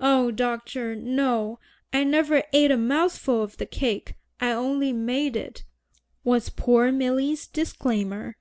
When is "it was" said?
5.36-6.50